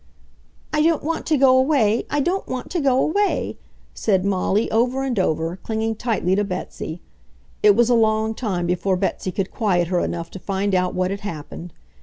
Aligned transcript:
"I 0.73 0.81
don't 0.81 1.03
want 1.03 1.27
to 1.27 1.37
go 1.37 1.55
away! 1.55 2.07
I 2.09 2.21
don't 2.21 2.47
want 2.47 2.71
to 2.71 2.79
go 2.79 2.99
away!" 2.99 3.59
said 3.93 4.25
Molly 4.25 4.67
over 4.71 5.03
and 5.03 5.19
over, 5.19 5.57
clinging 5.57 5.93
tightly 5.93 6.33
to 6.33 6.43
Betsy. 6.43 7.01
It 7.61 7.75
was 7.75 7.91
a 7.91 7.93
long 7.93 8.33
time 8.33 8.65
before 8.65 8.95
Betsy 8.97 9.31
could 9.31 9.51
quiet 9.51 9.89
her 9.89 9.99
enough 9.99 10.31
to 10.31 10.39
find 10.39 10.73
out 10.73 10.95
what 10.95 11.11
had 11.11 11.19
happened. 11.19 11.71